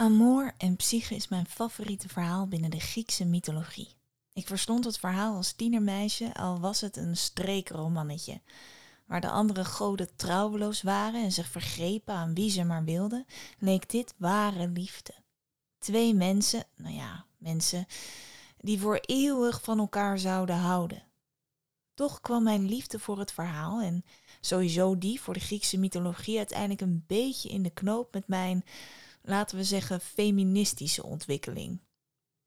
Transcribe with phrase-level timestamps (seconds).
[0.00, 3.96] Amor en Psyche is mijn favoriete verhaal binnen de Griekse mythologie.
[4.32, 8.40] Ik verstond het verhaal als tienermeisje, al was het een streekromannetje.
[9.06, 13.26] Waar de andere goden trouweloos waren en zich vergrepen aan wie ze maar wilden,
[13.58, 15.14] leek dit ware liefde.
[15.78, 17.86] Twee mensen, nou ja, mensen,
[18.60, 21.02] die voor eeuwig van elkaar zouden houden.
[21.94, 24.04] Toch kwam mijn liefde voor het verhaal en
[24.40, 28.64] sowieso die voor de Griekse mythologie uiteindelijk een beetje in de knoop met mijn
[29.28, 31.80] laten we zeggen, feministische ontwikkeling.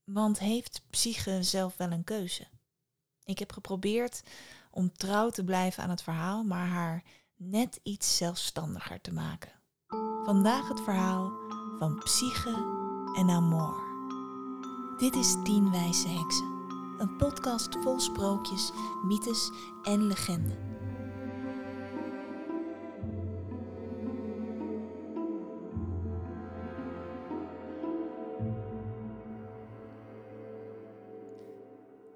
[0.03, 2.47] Want heeft Psyche zelf wel een keuze?
[3.23, 4.23] Ik heb geprobeerd
[4.71, 7.03] om trouw te blijven aan het verhaal, maar haar
[7.35, 9.51] net iets zelfstandiger te maken.
[10.23, 11.31] Vandaag het verhaal
[11.79, 12.53] van Psyche
[13.17, 13.89] en Amor.
[14.97, 16.65] Dit is Tien Wijze Heksen,
[16.97, 18.71] een podcast vol sprookjes,
[19.03, 19.51] mythes
[19.83, 20.80] en legenden.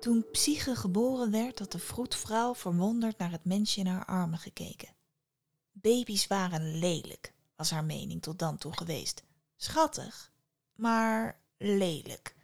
[0.06, 4.95] Toen Psyche geboren werd, had de vroedvrouw verwonderd naar het mensje in haar armen gekeken.
[5.72, 9.23] Baby's waren lelijk, was haar mening tot dan toe geweest.
[9.58, 10.31] Schattig,
[10.76, 12.36] maar lelijk.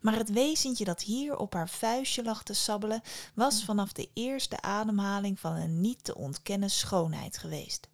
[0.00, 3.02] Maar het wezentje dat hier op haar vuistje lag te sabbelen,
[3.34, 7.88] was vanaf de eerste ademhaling van een niet te ontkennen schoonheid geweest.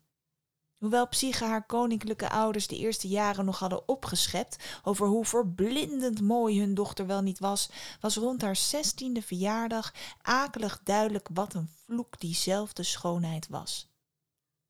[0.83, 6.61] Hoewel Psyche haar koninklijke ouders de eerste jaren nog hadden opgeschept over hoe verblindend mooi
[6.61, 7.69] hun dochter wel niet was,
[8.01, 13.91] was rond haar zestiende verjaardag akelig duidelijk wat een vloek diezelfde schoonheid was.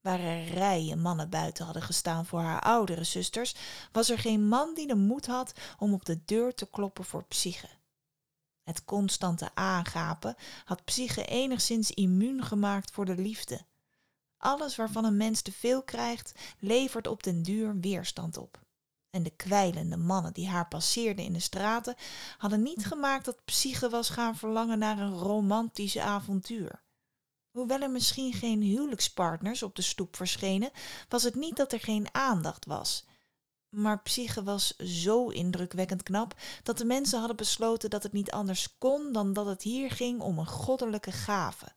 [0.01, 3.55] Waar er rijen mannen buiten hadden gestaan voor haar oudere zusters,
[3.93, 7.25] was er geen man die de moed had om op de deur te kloppen voor
[7.25, 7.69] Psyche.
[8.63, 13.61] Het constante aangapen had Psyche enigszins immuun gemaakt voor de liefde
[14.43, 18.61] alles waarvan een mens te veel krijgt, levert op den duur weerstand op.
[19.11, 21.95] En de kwijlende mannen die haar passeerden in de straten
[22.39, 26.83] hadden niet gemaakt dat Psyche was gaan verlangen naar een romantisch avontuur.
[27.51, 30.71] Hoewel er misschien geen huwelijkspartners op de stoep verschenen,
[31.09, 33.05] was het niet dat er geen aandacht was.
[33.69, 38.79] Maar Psyche was zo indrukwekkend knap dat de mensen hadden besloten dat het niet anders
[38.79, 41.73] kon dan dat het hier ging om een goddelijke gave.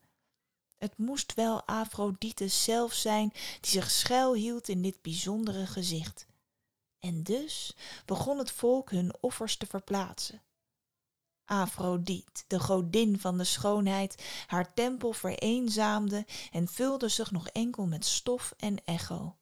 [0.85, 3.29] Het moest wel Afrodite zelf zijn
[3.61, 6.25] die zich schuilhield in dit bijzondere gezicht.
[6.99, 7.75] En dus
[8.05, 10.41] begon het volk hun offers te verplaatsen.
[11.45, 18.05] Afrodite, de godin van de schoonheid, haar tempel vereenzaamde en vulde zich nog enkel met
[18.05, 19.37] stof en echo,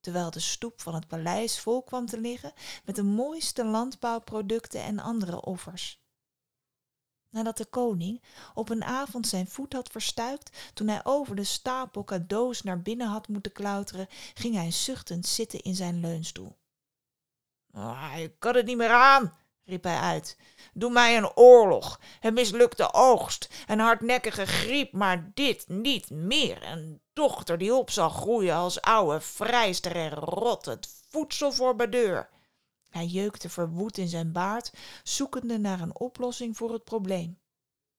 [0.00, 2.52] terwijl de stoep van het paleis vol kwam te liggen
[2.84, 6.00] met de mooiste landbouwproducten en andere offers
[7.30, 8.22] nadat de koning
[8.54, 13.06] op een avond zijn voet had verstuikt toen hij over de stapel cadeaus naar binnen
[13.06, 16.56] had moeten klauteren, ging hij zuchtend zitten in zijn leunstoel.
[17.72, 20.36] Ah, ik kan het niet meer aan, riep hij uit.
[20.72, 26.62] Doe mij een oorlog, een mislukte oogst, een hardnekkige griep, maar dit niet meer.
[26.62, 31.90] Een dochter die op zal groeien als oude vrijster en rot, het voedsel voor mijn
[31.90, 32.28] deur.
[32.88, 34.72] Hij jeukte verwoed in zijn baard,
[35.02, 37.38] zoekende naar een oplossing voor het probleem.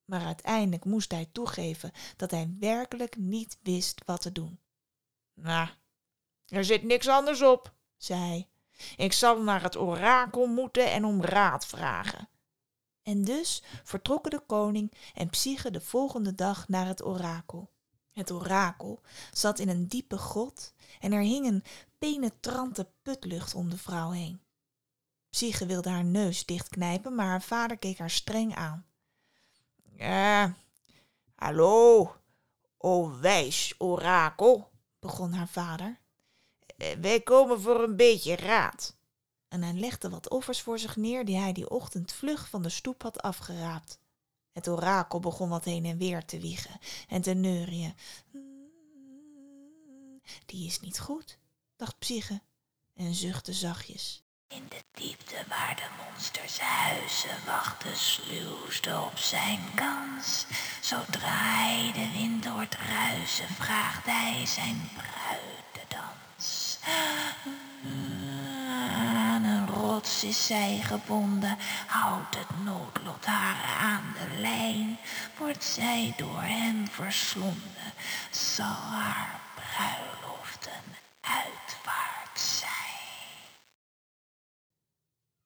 [0.05, 4.59] Maar uiteindelijk moest hij toegeven dat hij werkelijk niet wist wat te doen.
[5.33, 5.69] Nou,
[6.45, 8.49] er zit niks anders op, zei hij.
[8.97, 12.29] Ik zal naar het orakel moeten en om raad vragen.
[13.03, 17.71] En dus vertrokken de koning en Psyche de volgende dag naar het orakel.
[18.11, 19.01] Het orakel
[19.31, 21.63] zat in een diepe grot en er hing een
[21.97, 24.41] penetrante putlucht om de vrouw heen.
[25.29, 28.85] Psyche wilde haar neus dichtknijpen, maar haar vader keek haar streng aan.
[29.95, 30.55] Ja,
[31.35, 32.15] hallo,
[32.77, 35.99] o wijs orakel, begon haar vader.
[36.77, 38.97] Eh, wij komen voor een beetje raad.
[39.47, 42.69] En hij legde wat offers voor zich neer die hij die ochtend vlug van de
[42.69, 43.99] stoep had afgeraapt.
[44.51, 47.93] Het orakel begon wat heen en weer te wiegen en te neurien.
[50.45, 51.37] Die is niet goed,
[51.75, 52.41] dacht Psyche
[52.93, 54.23] en zuchtte zachtjes.
[54.55, 60.45] In de diepte waar de monsters huizen wacht de sluwste op zijn kans.
[60.81, 66.79] Zodra hij de wind hoort ruisen, vraagt hij zijn bruidendans.
[68.95, 71.57] Aan een rots is zij gebonden,
[71.87, 74.97] houdt het noodlot haar aan de lijn.
[75.37, 77.93] Wordt zij door hem verslonden,
[78.31, 80.83] zal haar bruiloften
[81.21, 81.58] uitwaarts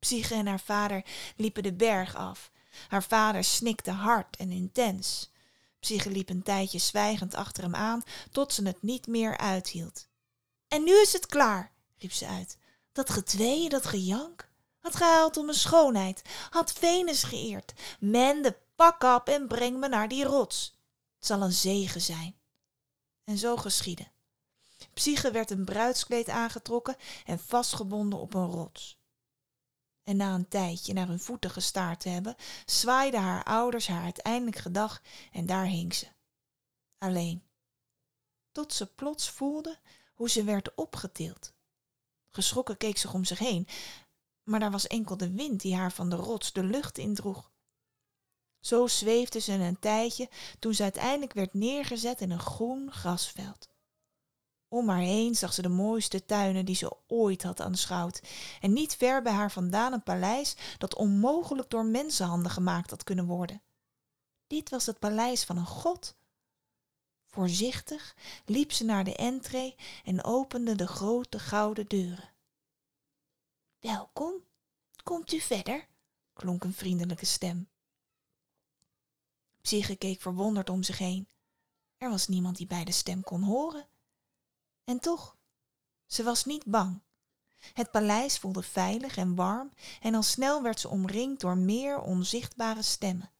[0.03, 1.05] Psyche en haar vader
[1.35, 2.51] liepen de berg af.
[2.87, 5.31] Haar vader snikte hard en intens.
[5.79, 10.07] Psyche liep een tijdje zwijgend achter hem aan, tot ze het niet meer uithield.
[10.67, 12.57] En nu is het klaar, riep ze uit.
[12.91, 14.49] Dat getweeën, dat gejank.
[14.79, 17.73] had gehuild om mijn schoonheid, had Venus geëerd.
[17.99, 20.77] Mende, pak op en breng me naar die rots.
[21.17, 22.35] Het zal een zegen zijn.
[23.23, 24.07] En zo geschiedde.
[24.93, 26.95] Psyche werd een bruidskleed aangetrokken
[27.25, 29.01] en vastgebonden op een rots.
[30.03, 32.35] En na een tijdje naar hun voeten gestaard te hebben,
[32.65, 35.01] zwaaiden haar ouders haar uiteindelijk gedag
[35.31, 36.07] en daar hing ze.
[36.97, 37.43] Alleen.
[38.51, 39.79] Tot ze plots voelde
[40.13, 41.53] hoe ze werd opgetild.
[42.29, 43.67] Geschrokken keek ze om zich heen,
[44.43, 47.51] maar daar was enkel de wind die haar van de rots de lucht indroeg.
[48.59, 50.29] Zo zweefde ze een tijdje
[50.59, 53.72] toen ze uiteindelijk werd neergezet in een groen grasveld.
[54.73, 58.21] Om haar heen zag ze de mooiste tuinen die ze ooit had aanschouwd.
[58.61, 63.25] En niet ver bij haar vandaan een paleis dat onmogelijk door mensenhanden gemaakt had kunnen
[63.25, 63.61] worden.
[64.47, 66.15] Dit was het paleis van een god.
[67.27, 68.15] Voorzichtig
[68.45, 72.33] liep ze naar de entree en opende de grote gouden deuren.
[73.79, 74.33] Welkom,
[75.03, 75.87] komt u verder?
[76.33, 77.69] klonk een vriendelijke stem.
[79.61, 81.27] Psyche keek verwonderd om zich heen.
[81.97, 83.91] Er was niemand die bij de stem kon horen.
[84.83, 85.37] En toch,
[86.05, 87.01] ze was niet bang.
[87.73, 92.81] Het paleis voelde veilig en warm en al snel werd ze omringd door meer onzichtbare
[92.81, 93.31] stemmen.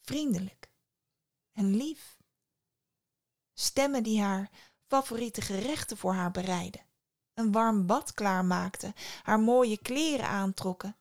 [0.00, 0.70] Vriendelijk
[1.52, 2.18] en lief.
[3.52, 4.50] Stemmen die haar
[4.86, 6.86] favoriete gerechten voor haar bereidden,
[7.34, 10.96] een warm bad klaarmaakten, haar mooie kleren aantrokken.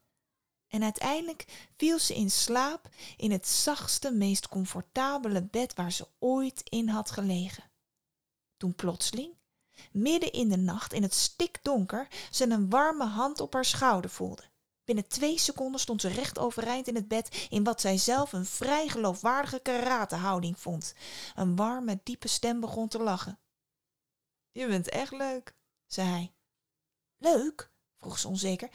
[0.68, 6.62] En uiteindelijk viel ze in slaap in het zachtste, meest comfortabele bed waar ze ooit
[6.70, 7.72] in had gelegen.
[8.58, 9.36] Toen plotseling
[9.92, 14.44] midden in de nacht in het stikdonker ze een warme hand op haar schouder voelde.
[14.86, 18.46] Binnen twee seconden stond ze recht overeind in het bed in wat zij zelf een
[18.46, 20.94] vrij geloofwaardige karatehouding vond.
[21.36, 23.40] Een warme, diepe stem begon te lachen.
[24.52, 25.56] Je bent echt leuk,
[25.86, 26.34] zei hij.
[27.18, 27.72] Leuk?
[27.98, 28.70] vroeg ze onzeker.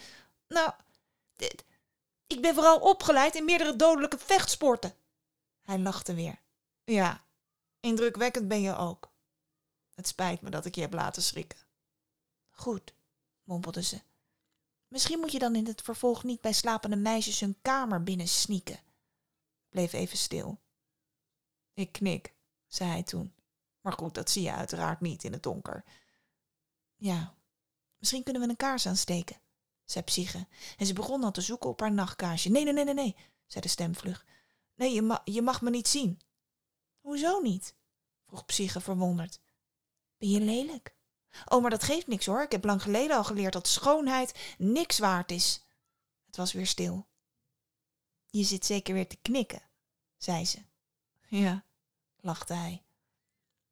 [0.49, 0.73] Nou,
[1.37, 1.65] dit,
[2.27, 4.95] ik ben vooral opgeleid in meerdere dodelijke vechtsporten.
[5.63, 6.41] Hij lachte weer.
[6.85, 7.25] Ja,
[7.81, 9.11] indrukwekkend ben je ook.
[9.99, 11.59] Het spijt me dat ik je heb laten schrikken.
[12.51, 12.95] Goed,
[13.45, 14.01] mompelde ze.
[14.89, 18.81] Misschien moet je dan in het vervolg niet bij slapende meisjes hun kamer binnen snieken.
[19.69, 20.61] Bleef even stil.
[21.75, 22.35] Ik knik,
[22.67, 23.35] zei hij toen.
[23.81, 25.85] Maar goed, dat zie je uiteraard niet in het donker.
[26.97, 27.35] Ja,
[27.97, 29.41] misschien kunnen we een kaars aansteken,
[29.85, 30.47] zei Psyche.
[30.77, 32.51] En ze begon al te zoeken op haar nachtkaarsje.
[32.51, 33.17] Nee, nee, nee, nee, nee,
[33.47, 34.27] zei de stem vlug.
[34.75, 36.21] Nee, je, ma je mag me niet zien.
[37.01, 37.75] Hoezo niet?
[38.27, 39.41] vroeg Psyche verwonderd.
[40.19, 40.95] Ben je lelijk?
[41.45, 42.43] Oh, maar dat geeft niks hoor.
[42.43, 45.65] Ik heb lang geleden al geleerd dat schoonheid niks waard is.
[46.27, 47.07] Het was weer stil.
[48.31, 49.63] Je zit zeker weer te knikken,
[50.17, 50.59] zei ze.
[51.29, 51.65] Ja,
[52.21, 52.83] lachte hij.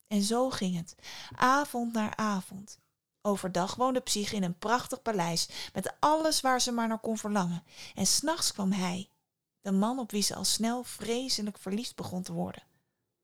[0.06, 0.94] En zo ging het,
[1.32, 2.78] avond na avond.
[3.22, 7.64] Overdag woonde Psyche in een prachtig paleis met alles waar ze maar naar kon verlangen.
[7.94, 9.10] En s'nachts kwam hij,
[9.60, 12.62] de man op wie ze al snel vreselijk verliefd begon te worden.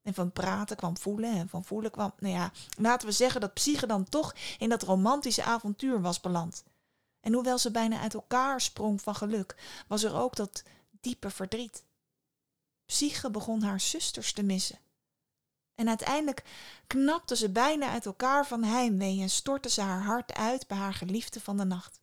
[0.03, 3.55] En van praten kwam voelen en van voelen kwam, nou ja, laten we zeggen dat
[3.55, 6.65] Psyche dan toch in dat romantische avontuur was beland.
[7.21, 9.57] En hoewel ze bijna uit elkaar sprong van geluk,
[9.89, 10.63] was er ook dat
[11.01, 11.85] diepe verdriet.
[12.87, 14.79] Psyche begon haar zusters te missen.
[15.75, 16.45] En uiteindelijk
[16.87, 20.95] knapte ze bijna uit elkaar van heimwee en stortte ze haar hart uit bij haar
[20.95, 22.01] geliefde van de nacht.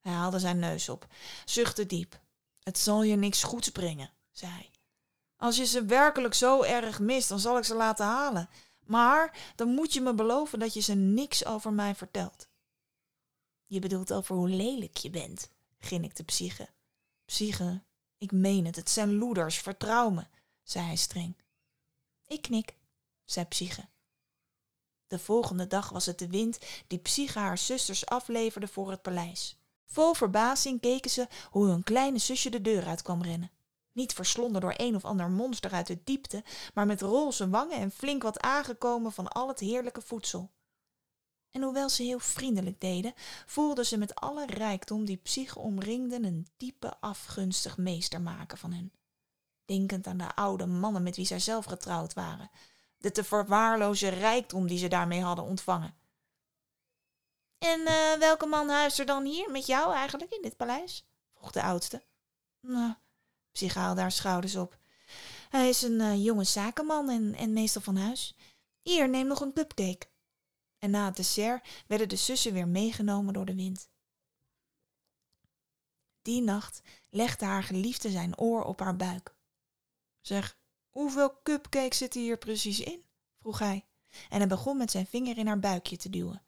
[0.00, 1.06] Hij haalde zijn neus op,
[1.44, 2.20] zuchtte diep.
[2.62, 4.73] Het zal je niks goeds brengen, zei hij.
[5.44, 8.48] Als je ze werkelijk zo erg mist, dan zal ik ze laten halen.
[8.86, 12.48] Maar dan moet je me beloven dat je ze niks over mij vertelt.
[13.66, 16.68] Je bedoelt over hoe lelijk je bent, grinnikte Psyche.
[17.24, 17.82] Psyche,
[18.18, 20.26] ik meen het, het zijn loeders, vertrouw me,
[20.62, 21.36] zei hij streng.
[22.26, 22.76] Ik knik,
[23.24, 23.88] zei Psyche.
[25.06, 29.56] De volgende dag was het de wind die Psyche haar zusters afleverde voor het paleis.
[29.86, 33.50] Vol verbazing keken ze hoe hun kleine zusje de deur uit kwam rennen.
[33.94, 37.90] Niet verslonden door een of ander monster uit de diepte, maar met roze wangen en
[37.90, 40.50] flink wat aangekomen van al het heerlijke voedsel.
[41.50, 43.14] En hoewel ze heel vriendelijk deden,
[43.46, 48.92] voelden ze met alle rijkdom die psyche omringde een diepe afgunstig meester maken van hen.
[49.64, 52.50] Denkend aan de oude mannen met wie zij zelf getrouwd waren,
[52.98, 55.94] de te verwaarloze rijkdom die ze daarmee hadden ontvangen.
[57.58, 61.06] En uh, welke man huist er dan hier met jou eigenlijk in dit paleis?
[61.34, 62.02] vroeg de oudste.
[62.60, 62.94] Nou,
[63.54, 64.78] Psyche haalde haar schouders op.
[65.48, 68.36] Hij is een uh, jonge zakenman en, en meester van huis.
[68.82, 70.06] Hier, neem nog een cupcake.
[70.78, 73.88] En na het dessert werden de zussen weer meegenomen door de wind.
[76.22, 79.34] Die nacht legde haar geliefde zijn oor op haar buik.
[80.20, 80.58] Zeg,
[80.90, 83.04] hoeveel cupcakes zitten hier precies in?
[83.40, 83.86] vroeg hij.
[84.28, 86.42] En hij begon met zijn vinger in haar buikje te duwen.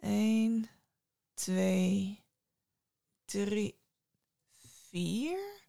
[0.00, 0.68] Eén,
[1.34, 2.24] twee,
[3.24, 3.78] drie.
[4.88, 5.63] Vier?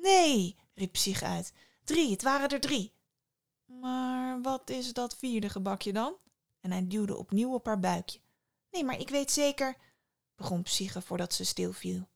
[0.00, 1.52] Nee, riep Psyche uit.
[1.84, 2.94] Drie, het waren er drie.
[3.64, 6.16] Maar wat is dat vierde gebakje dan?
[6.60, 8.20] En hij duwde opnieuw op haar buikje.
[8.70, 9.76] Nee, maar ik weet zeker,
[10.34, 12.08] begon Psyche voordat ze stilviel.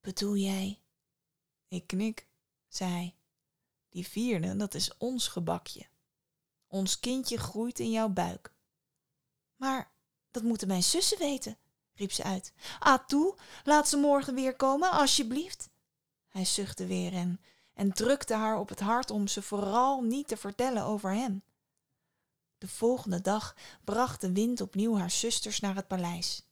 [0.00, 0.80] Bedoel jij?
[1.68, 2.26] Ik knik,
[2.68, 3.16] zei hij.
[3.88, 5.86] Die vierde, dat is ons gebakje.
[6.66, 8.54] Ons kindje groeit in jouw buik.
[9.56, 9.92] Maar
[10.30, 11.58] dat moeten mijn zussen weten,
[11.94, 12.52] riep ze uit.
[12.78, 15.70] Ah, toe, laat ze morgen weer komen, alsjeblieft.
[16.36, 17.40] Hij zuchtte weer en,
[17.74, 21.42] en drukte haar op het hart om ze vooral niet te vertellen over hem.
[22.58, 26.42] De volgende dag bracht de wind opnieuw haar zusters naar het paleis.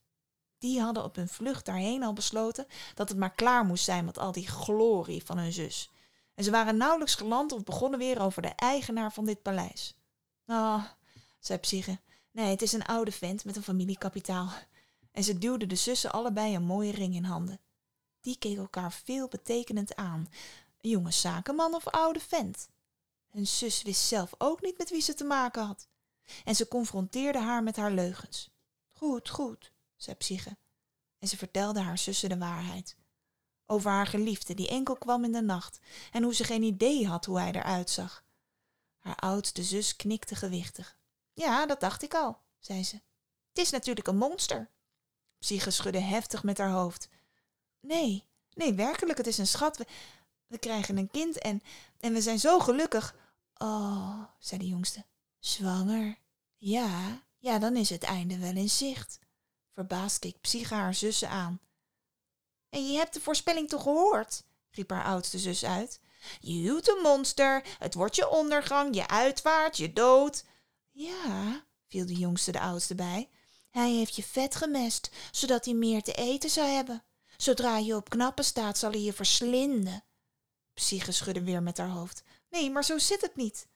[0.58, 4.18] Die hadden op hun vlucht daarheen al besloten dat het maar klaar moest zijn met
[4.18, 5.90] al die glorie van hun zus.
[6.34, 9.96] En ze waren nauwelijks geland of begonnen weer over de eigenaar van dit paleis.
[10.46, 10.84] Ah,
[11.38, 12.00] zei Psyche,
[12.30, 14.48] nee, het is een oude vent met een familiekapitaal.
[15.12, 17.60] En ze duwde de zussen allebei een mooie ring in handen.
[18.24, 20.28] Die keken elkaar veelbetekenend aan.
[20.80, 22.68] Jonge zakenman of oude vent?
[23.30, 25.88] Hun zus wist zelf ook niet met wie ze te maken had.
[26.44, 28.50] En ze confronteerde haar met haar leugens.
[28.92, 30.56] Goed, goed, zei Psyche.
[31.18, 32.96] En ze vertelde haar zussen de waarheid.
[33.66, 35.78] Over haar geliefde die enkel kwam in de nacht
[36.10, 38.24] en hoe ze geen idee had hoe hij eruit zag.
[38.98, 40.98] Haar oudste zus knikte gewichtig.
[41.32, 42.94] Ja, dat dacht ik al, zei ze.
[43.48, 44.70] Het is natuurlijk een monster.
[45.38, 47.08] Psyche schudde heftig met haar hoofd.
[47.84, 48.24] Nee,
[48.54, 49.76] nee, werkelijk, het is een schat.
[49.76, 49.86] We,
[50.46, 51.62] we krijgen een kind en,
[52.00, 53.14] en we zijn zo gelukkig.
[53.56, 55.04] Oh, zei de jongste.
[55.38, 56.18] Zwanger?
[56.56, 59.18] Ja, ja, dan is het einde wel in zicht.
[59.72, 61.60] Verbaasd keek Psyche haar zussen aan.
[62.70, 64.44] En je hebt de voorspelling toch gehoord?
[64.70, 66.00] riep haar oudste zus uit.
[66.40, 70.44] Je huwt een monster, het wordt je ondergang, je uitvaart, je dood.
[70.90, 73.28] Ja, viel de jongste de oudste bij.
[73.70, 77.04] Hij heeft je vet gemest, zodat hij meer te eten zou hebben.
[77.36, 80.04] Zodra je op knappen staat, zal hij je verslinden.
[80.74, 82.22] Psyche schudde weer met haar hoofd.
[82.50, 83.68] Nee, maar zo zit het niet.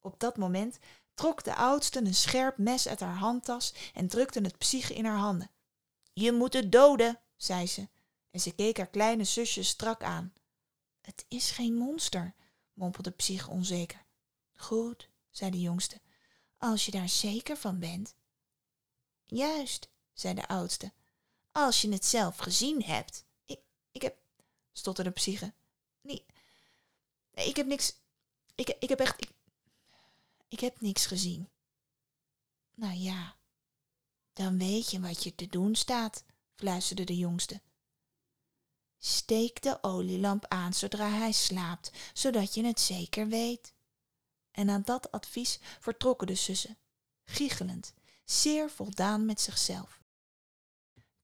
[0.00, 0.78] Op dat moment
[1.14, 5.18] trok de oudste een scherp mes uit haar handtas en drukte het Psyche in haar
[5.18, 5.50] handen.
[6.12, 7.88] Je moet het doden, zei ze,
[8.30, 10.32] en ze keek haar kleine zusje strak aan.
[11.00, 12.34] Het is geen monster,
[12.72, 14.06] mompelde Psyche onzeker.
[14.54, 16.00] Goed, zei de jongste,
[16.58, 18.14] als je daar zeker van bent.
[19.24, 20.92] Juist, zei de oudste,
[21.52, 23.24] als je het zelf gezien hebt.
[23.44, 23.60] Ik,
[23.92, 24.16] ik heb,
[24.72, 25.52] stotterde Psyche.
[26.00, 26.24] Nee,
[27.32, 27.94] ik heb niks,
[28.54, 29.30] ik, ik heb echt, ik,
[30.48, 31.48] ik heb niks gezien.
[32.74, 33.36] Nou ja,
[34.32, 37.60] dan weet je wat je te doen staat, fluisterde de jongste.
[38.98, 43.74] Steek de olielamp aan zodra hij slaapt, zodat je het zeker weet.
[44.50, 46.78] En aan dat advies vertrokken de zussen,
[47.24, 47.94] giechelend,
[48.24, 50.01] zeer voldaan met zichzelf.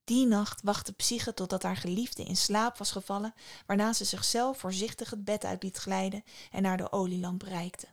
[0.09, 3.33] Die nacht wachtte Psyche totdat haar geliefde in slaap was gevallen,
[3.65, 7.87] waarna ze zichzelf voorzichtig het bed uit liet glijden en naar de olielamp reikte.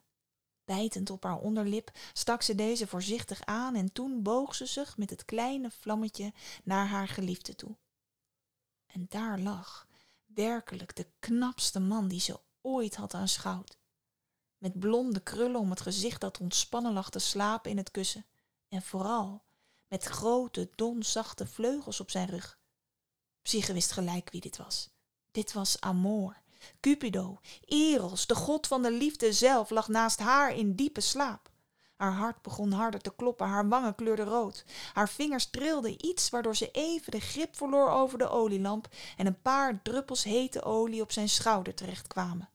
[0.65, 5.11] Bijtend op haar onderlip stak ze deze voorzichtig aan en toen boog ze zich met
[5.11, 6.33] het kleine vlammetje
[6.65, 7.77] naar haar geliefde toe.
[8.87, 9.87] En daar lag
[10.25, 13.79] werkelijk de knapste man die ze ooit had aanschouwd.
[14.59, 18.27] Met blonde krullen om het gezicht dat ontspannen lag te slapen in het kussen.
[18.69, 19.46] En vooral
[19.89, 22.59] met grote, donzachte vleugels op zijn rug.
[23.43, 24.91] Psyche wist gelijk wie dit was.
[25.31, 26.37] Dit was Amor.
[26.81, 31.51] Cupido, Eros, de god van de liefde zelf, lag naast haar in diepe slaap.
[31.97, 34.65] Haar hart begon harder te kloppen, haar wangen kleurden rood.
[34.93, 39.43] Haar vingers trilden iets waardoor ze even de grip verloor over de olielamp en een
[39.43, 42.49] paar druppels hete olie op zijn schouder terechtkwamen.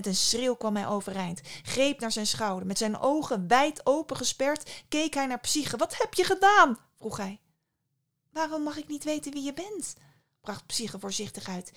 [0.00, 2.66] Met een schreeuw kwam hij overeind, greep naar zijn schouder.
[2.66, 5.76] Met zijn ogen wijd open gesperd keek hij naar Psyche.
[5.76, 6.78] Wat heb je gedaan?
[6.98, 7.40] vroeg hij.
[8.30, 9.94] Waarom mag ik niet weten wie je bent?
[10.40, 11.72] bracht Psyche voorzichtig uit.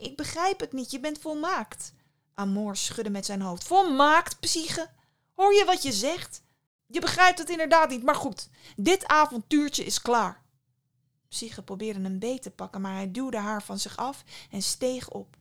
[0.00, 1.92] Ik, begrijp het niet, je bent volmaakt.
[2.34, 3.64] Amor schudde met zijn hoofd.
[3.64, 4.90] Volmaakt, Psyche?
[5.34, 6.42] Hoor je wat je zegt?
[6.86, 8.48] Je begrijpt het inderdaad niet, maar goed.
[8.76, 10.42] Dit avontuurtje is klaar.
[11.28, 15.10] Psyche probeerde een beet te pakken, maar hij duwde haar van zich af en steeg
[15.10, 15.36] op.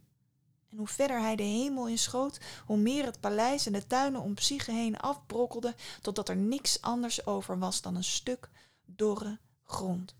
[0.76, 4.34] En hoe verder hij de hemel inschoot, hoe meer het paleis en de tuinen om
[4.34, 8.50] Psyche heen afbrokkelden, totdat er niks anders over was dan een stuk
[8.86, 10.16] dorre grond.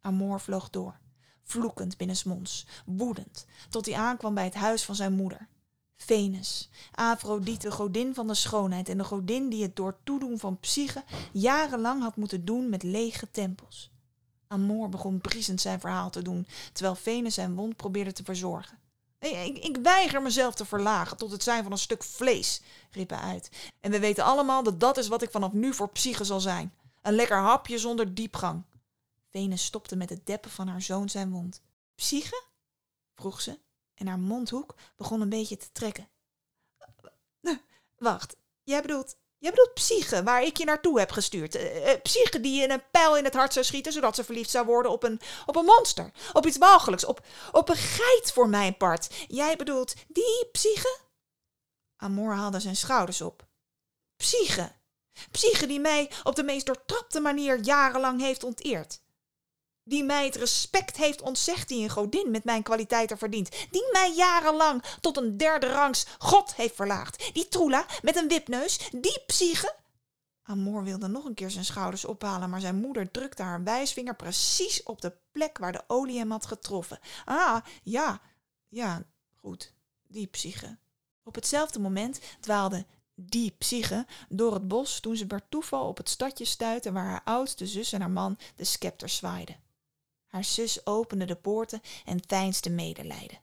[0.00, 0.98] Amor vloog door,
[1.42, 5.48] vloekend binnensmonds, woedend, tot hij aankwam bij het huis van zijn moeder.
[5.96, 11.04] Venus, Afrodite, godin van de schoonheid en de godin die het door toedoen van Psyche
[11.32, 13.90] jarenlang had moeten doen met lege tempels.
[14.46, 18.78] Amor begon briesend zijn verhaal te doen, terwijl Venus zijn wond probeerde te verzorgen.
[19.20, 23.18] Ik, ik, weiger mezelf te verlagen tot het zijn van een stuk vlees, riep hij
[23.18, 23.50] uit.
[23.80, 26.74] En we weten allemaal dat dat is wat ik vanaf nu voor Psyche zal zijn.
[27.02, 28.64] Een lekker hapje zonder diepgang.
[29.30, 31.62] Venus stopte met het deppen van haar zoon zijn wond.
[31.94, 32.44] Psyche?
[33.14, 33.58] vroeg ze
[33.94, 36.08] en haar mondhoek begon een beetje te trekken.
[37.98, 41.56] Wacht, jij bedoelt, jij bedoelt Psyche, waar ik je naartoe heb gestuurd.
[41.56, 44.66] Uh, Psyche die je een pijl in het hart zou schieten, zodat ze verliefd zou
[44.66, 46.10] worden op een, op een monster.
[46.32, 49.08] Op iets walgelijks, op, op een geit voor mijn part.
[49.26, 50.98] Jij bedoelt die Psyche?
[51.96, 53.46] Amor haalde zijn schouders op.
[54.16, 54.72] Psyche.
[55.30, 59.00] Psyche die mij op de meest doortrapte manier jarenlang heeft onteerd
[59.90, 64.12] die mij het respect heeft ontzegd die een godin met mijn kwaliteiten verdient, die mij
[64.16, 69.74] jarenlang tot een derde rangs god heeft verlaagd, die Troela met een wipneus, die psyche.
[70.42, 74.82] Amor wilde nog een keer zijn schouders ophalen, maar zijn moeder drukte haar wijsvinger precies
[74.82, 76.98] op de plek waar de olie hem had getroffen.
[77.24, 78.20] Ah, ja,
[78.68, 79.02] ja,
[79.34, 79.72] goed,
[80.08, 80.78] die psyche.
[81.22, 86.08] Op hetzelfde moment dwaalde die psyche door het bos toen ze per toeval op het
[86.08, 89.69] stadje stuitte waar haar oudste zus en haar man de scepter zwaaiden.
[90.30, 93.38] Haar zus opende de poorten en deinsde medelijden.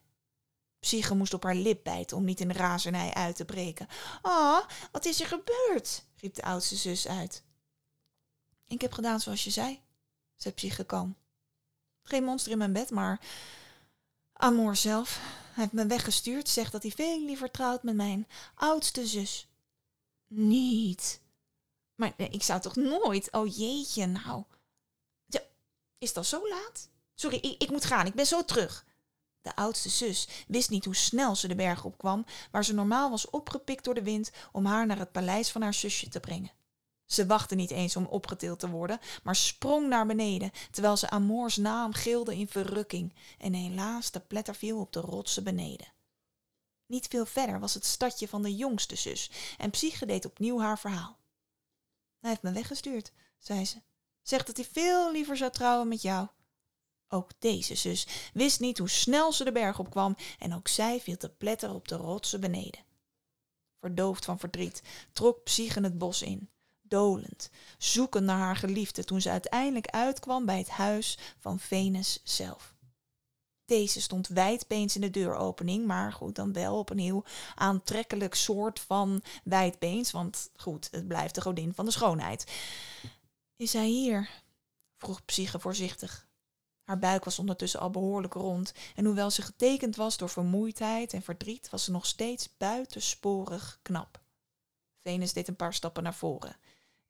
[0.80, 3.88] Psyche moest op haar lip bijten om niet in razernij uit te breken.
[4.22, 6.04] Ah, wat is er gebeurd?
[6.16, 7.42] riep de oudste zus uit.
[8.66, 9.80] Ik heb gedaan zoals je zei,
[10.36, 11.16] zei Psyche kalm.
[12.02, 13.20] Geen monster in mijn bed, maar
[14.32, 15.20] Amor zelf.
[15.52, 19.48] Hij heeft me weggestuurd, zegt dat hij veel liever trouwt met mijn oudste zus.
[20.26, 21.20] Niet.
[21.94, 23.32] Maar ik zou toch nooit.
[23.32, 24.44] Oh jeetje, nou.
[25.98, 26.88] Is al zo laat?
[27.14, 28.06] Sorry, ik, ik moet gaan.
[28.06, 28.86] Ik ben zo terug.
[29.42, 33.30] De oudste zus wist niet hoe snel ze de berg opkwam, waar ze normaal was
[33.30, 36.52] opgepikt door de wind om haar naar het paleis van haar zusje te brengen.
[37.04, 41.56] Ze wachtte niet eens om opgetild te worden, maar sprong naar beneden, terwijl ze Amoors
[41.56, 45.92] naam gilde in verrukking en helaas de pletter viel op de rotsen beneden.
[46.86, 50.78] Niet veel verder was het stadje van de jongste zus en Psyche deed opnieuw haar
[50.78, 51.18] verhaal.
[52.20, 53.80] Hij heeft me weggestuurd, zei ze
[54.28, 56.28] zegt dat hij veel liever zou trouwen met jou.
[57.08, 61.16] Ook deze zus wist niet hoe snel ze de berg opkwam en ook zij viel
[61.16, 62.84] te pletter op de rotsen beneden.
[63.80, 66.50] Verdoofd van verdriet trok Psyche het bos in,
[66.82, 72.76] dolend, zoekend naar haar geliefde toen ze uiteindelijk uitkwam bij het huis van Venus zelf.
[73.64, 78.80] Deze stond wijdbeens in de deuropening, maar goed, dan wel op een heel aantrekkelijk soort
[78.80, 82.52] van wijdbeens, want goed, het blijft de godin van de schoonheid.
[83.58, 84.30] Is hij hier?
[84.96, 86.28] vroeg Psyche voorzichtig.
[86.82, 91.22] Haar buik was ondertussen al behoorlijk rond en hoewel ze getekend was door vermoeidheid en
[91.22, 94.20] verdriet, was ze nog steeds buitensporig knap.
[95.02, 96.56] Venus deed een paar stappen naar voren.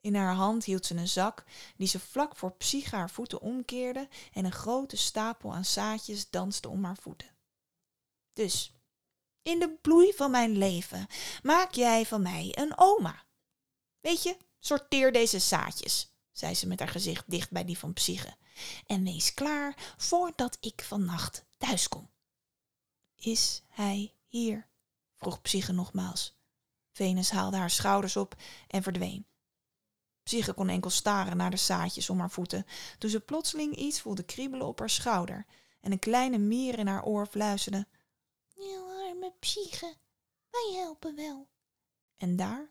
[0.00, 1.44] In haar hand hield ze een zak
[1.76, 6.68] die ze vlak voor Psyche haar voeten omkeerde en een grote stapel aan zaadjes danste
[6.68, 7.37] om haar voeten.
[8.32, 8.72] Dus,
[9.42, 11.06] in de bloei van mijn leven
[11.42, 13.24] maak jij van mij een oma.
[14.00, 16.08] Weet je, sorteer deze zaadjes
[16.38, 18.37] zei ze met haar gezicht dicht bij die van Psyche.
[18.87, 22.11] En wees klaar voordat ik vannacht thuis kom.
[23.16, 24.66] Is hij hier?
[25.16, 26.37] vroeg Psyche nogmaals.
[26.92, 28.37] Venus haalde haar schouders op
[28.68, 29.27] en verdween.
[30.22, 32.66] Psyche kon enkel staren naar de zaadjes om haar voeten,
[32.98, 35.46] toen ze plotseling iets voelde kriebelen op haar schouder
[35.81, 37.87] en een kleine mier in haar oor fluisterde.
[39.18, 39.96] arme Psyche,
[40.51, 41.48] wij helpen wel.
[42.16, 42.70] En daar,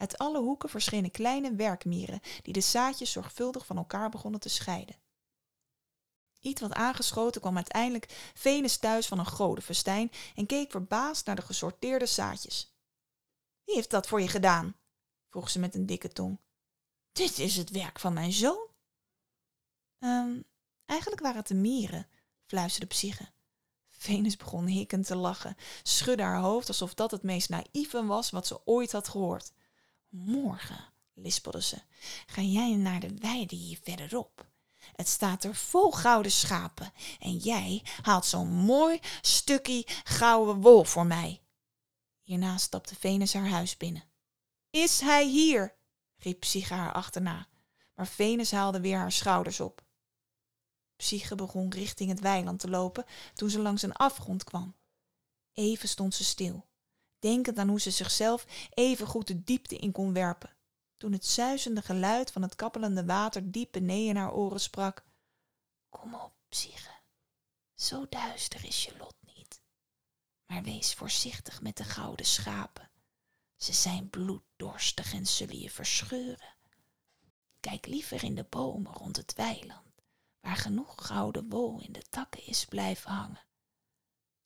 [0.00, 4.96] uit alle hoeken verschenen kleine werkmieren die de zaadjes zorgvuldig van elkaar begonnen te scheiden.
[6.40, 11.42] Iets wat aangeschoten kwam uiteindelijk Venus thuis van een godenfestijn en keek verbaasd naar de
[11.42, 12.74] gesorteerde zaadjes.
[13.64, 14.76] Wie heeft dat voor je gedaan?
[15.28, 16.38] vroeg ze met een dikke tong.
[17.12, 18.68] Dit is het werk van mijn zoon.
[19.98, 20.44] Um,
[20.84, 22.08] eigenlijk waren het de mieren,
[22.46, 23.28] fluisterde Psyche.
[23.88, 28.46] Venus begon hikkend te lachen, schudde haar hoofd alsof dat het meest naïeve was wat
[28.46, 29.52] ze ooit had gehoord.
[30.10, 31.82] Morgen, lispelde ze,
[32.26, 34.46] ga jij naar de weide hier verderop.
[34.92, 41.06] Het staat er vol gouden schapen en jij haalt zo'n mooi stukje gouden wol voor
[41.06, 41.42] mij.
[42.22, 44.04] Hierna stapte Venus haar huis binnen.
[44.70, 45.76] Is hij hier?
[46.16, 47.48] riep Psyche haar achterna,
[47.94, 49.84] maar Venus haalde weer haar schouders op.
[50.96, 54.76] Psyche begon richting het weiland te lopen toen ze langs een afgrond kwam.
[55.52, 56.69] Even stond ze stil
[57.20, 60.56] denkend aan hoe ze zichzelf even goed de diepte in kon werpen.
[60.96, 65.04] Toen het zuizende geluid van het kappelende water diep beneden in haar oren sprak.
[65.88, 66.98] Kom op, Psyche.
[67.74, 69.62] Zo duister is je lot niet.
[70.46, 72.90] Maar wees voorzichtig met de gouden schapen.
[73.56, 76.56] Ze zijn bloeddorstig en zullen je verscheuren.
[77.60, 79.94] Kijk liever in de bomen rond het weiland,
[80.40, 83.48] waar genoeg gouden wol in de takken is blijven hangen.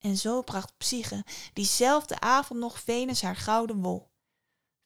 [0.05, 4.11] En zo bracht Psyche diezelfde avond nog Venus haar gouden wol.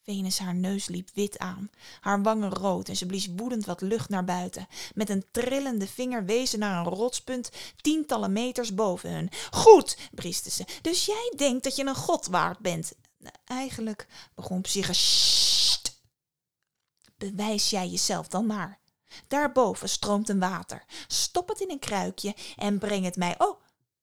[0.02, 4.08] Venus haar neus liep wit aan, haar wangen rood en ze blies woedend wat lucht
[4.08, 4.66] naar buiten.
[4.94, 7.50] Met een trillende vinger wees ze naar een rotspunt
[7.80, 9.30] tientallen meters boven hun.
[9.50, 12.92] Goed, brieste ze, dus jij denkt dat je een god waard bent.
[13.44, 16.02] Eigenlijk, begon Psyche, Sst.
[17.16, 18.78] bewijs jij jezelf dan maar.
[19.28, 20.84] Daarboven stroomt een water.
[21.06, 23.34] Stop het in een kruikje en breng het mij.
[23.38, 23.60] Oh,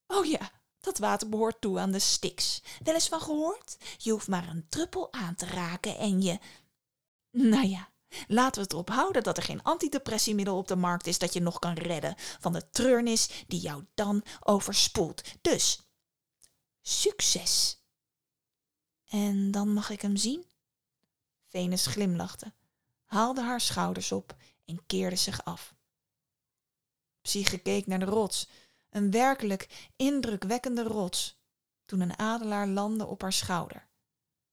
[0.08, 0.51] oh ja,
[0.85, 2.61] dat water behoort toe aan de Styx.
[2.83, 3.77] Wel eens van gehoord?
[3.97, 6.39] Je hoeft maar een druppel aan te raken en je.
[7.31, 7.89] Nou ja,
[8.27, 11.41] laten we het erop houden dat er geen antidepressiemiddel op de markt is dat je
[11.41, 15.21] nog kan redden van de treurnis die jou dan overspoelt.
[15.41, 15.79] Dus,
[16.81, 17.83] succes!
[19.05, 20.45] En dan mag ik hem zien?
[21.47, 22.53] Venus glimlachte,
[23.05, 25.75] haalde haar schouders op en keerde zich af.
[27.21, 28.47] Psyche keek naar de rots,
[28.95, 31.38] een werkelijk indrukwekkende rots,
[31.86, 33.88] toen een adelaar landde op haar schouder.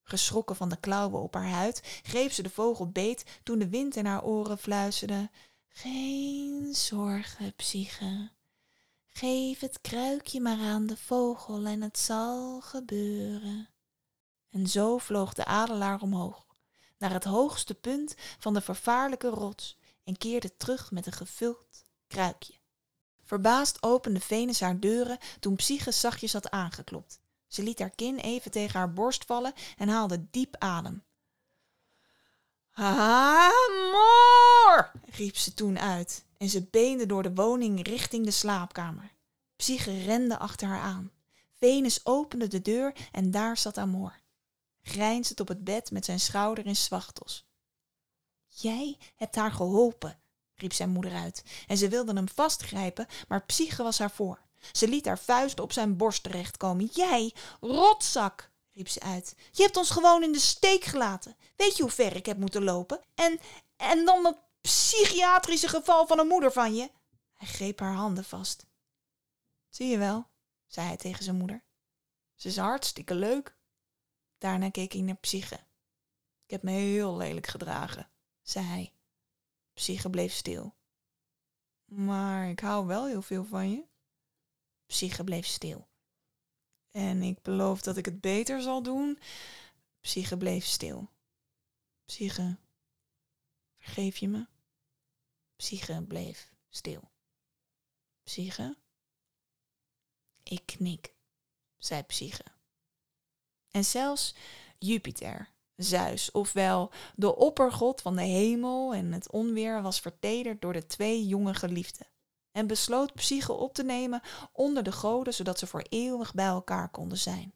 [0.03, 3.95] Geschrokken van de klauwen op haar huid, greep ze de vogel beet toen de wind
[3.95, 5.29] in haar oren fluisterde:
[5.67, 8.31] Geen zorgen, Psyche.
[9.07, 13.69] Geef het kruikje maar aan de vogel en het zal gebeuren.
[14.49, 16.45] En zo vloog de adelaar omhoog,
[16.97, 22.62] naar het hoogste punt van de vervaarlijke rots en keerde terug met een gevuld kruikje.
[23.33, 27.19] Verbaasd opende Venus haar deuren toen Psyche zachtjes had aangeklopt.
[27.47, 31.03] Ze liet haar kin even tegen haar borst vallen en haalde diep adem.
[32.73, 33.71] Amor!
[35.05, 39.11] riep ze toen uit en ze beende door de woning richting de slaapkamer.
[39.55, 41.11] Psyche rende achter haar aan.
[41.53, 44.19] Venus opende de deur en daar zat Amor,
[44.81, 47.45] grijnzend op het bed met zijn schouder in zwachtels.
[48.47, 50.19] Jij hebt haar geholpen,
[50.55, 51.43] riep zijn moeder uit.
[51.67, 54.41] En ze wilde hem vastgrijpen, maar Psyche was haar voor.
[54.71, 56.89] Ze liet haar vuist op zijn borst terechtkomen.
[56.93, 59.35] Jij, rotzak, riep ze uit.
[59.51, 61.35] Je hebt ons gewoon in de steek gelaten.
[61.55, 63.01] Weet je hoe ver ik heb moeten lopen?
[63.15, 63.39] En,
[63.75, 66.91] en dan dat psychiatrische geval van een moeder van je.
[67.33, 68.65] Hij greep haar handen vast.
[69.69, 70.27] Zie je wel,
[70.67, 71.63] zei hij tegen zijn moeder.
[72.35, 73.57] Ze is hartstikke leuk.
[74.37, 75.59] Daarna keek hij naar Psyche.
[76.43, 78.09] Ik heb me heel lelijk gedragen,
[78.41, 78.93] zei hij.
[79.73, 80.75] Psyche bleef stil.
[81.85, 83.87] Maar ik hou wel heel veel van je.
[84.85, 85.87] Psyche bleef stil.
[86.91, 89.19] En ik beloof dat ik het beter zal doen.
[90.01, 91.09] Psyche bleef stil.
[92.05, 92.57] Psyche,
[93.77, 94.47] vergeef je me?
[95.55, 97.11] Psyche bleef stil.
[98.23, 98.77] Psyche?
[100.43, 101.15] Ik knik,
[101.77, 102.45] zei Psyche.
[103.69, 104.35] En zelfs
[104.79, 110.85] Jupiter, Zeus, ofwel de oppergod van de hemel en het onweer, was vertederd door de
[110.85, 112.07] twee jonge geliefden
[112.53, 116.89] en besloot Psyche op te nemen onder de goden, zodat ze voor eeuwig bij elkaar
[116.89, 117.53] konden zijn.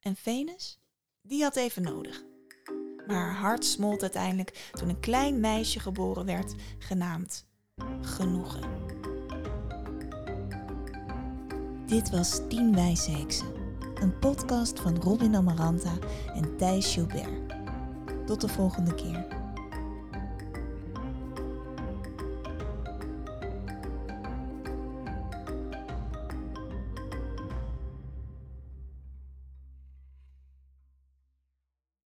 [0.00, 0.78] En Venus?
[1.20, 2.24] Die had even nodig.
[3.06, 7.46] Maar haar hart smolt uiteindelijk toen een klein meisje geboren werd, genaamd
[8.00, 8.70] Genoegen.
[11.86, 13.61] Dit was Tien Wijze Heksen
[14.02, 15.92] een podcast van Robin Amaranta
[16.34, 17.54] en Thijs Gilbert.
[18.26, 19.41] Tot de volgende keer.